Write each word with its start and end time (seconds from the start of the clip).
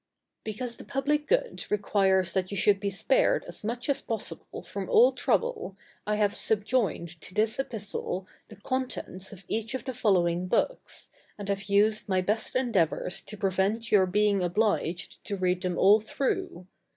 Because 0.43 0.77
the 0.77 0.83
public 0.83 1.27
good 1.27 1.63
requires 1.69 2.33
that 2.33 2.49
you 2.49 2.57
should 2.57 2.79
be 2.79 2.89
spared 2.89 3.45
as 3.45 3.63
much 3.63 3.87
as 3.87 4.01
possible 4.01 4.63
from 4.63 4.89
all 4.89 5.11
trouble, 5.11 5.77
I 6.07 6.15
have 6.15 6.33
subjoined 6.35 7.21
to 7.21 7.35
this 7.35 7.59
epistle 7.59 8.25
the 8.49 8.55
contents 8.55 9.31
of 9.31 9.45
each 9.47 9.75
of 9.75 9.85
the 9.85 9.93
following 9.93 10.47
books, 10.47 11.09
and 11.37 11.47
have 11.49 11.65
used 11.65 12.09
my 12.09 12.19
best 12.21 12.55
endeavors 12.55 13.21
to 13.21 13.37
prevent 13.37 13.91
your 13.91 14.07
being 14.07 14.41
obliged 14.41 15.23
to 15.25 15.37
read 15.37 15.61
them 15.61 15.77
all 15.77 15.99
through. 15.99 16.65